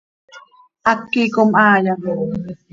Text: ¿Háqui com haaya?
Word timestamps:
¿Háqui 0.91 1.23
com 1.35 1.49
haaya? 1.59 1.93